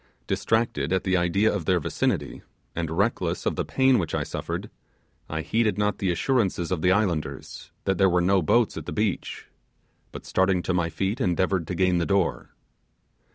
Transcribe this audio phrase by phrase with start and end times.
[0.25, 2.41] Distracted at the idea of their vicinity,
[2.75, 4.71] and reckless of the pain which I suffered,
[5.29, 8.93] I heeded not the assurances of the islanders, that there were no boats at the
[8.93, 9.45] beach,
[10.11, 12.49] but starting to my feet endeavoured to gain the door.